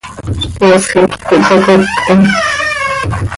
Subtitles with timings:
[0.57, 2.21] ¡Poosj hipquih hpacoctim!